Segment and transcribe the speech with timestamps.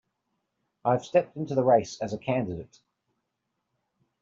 [0.83, 2.79] I have stepped into the race as a candidate.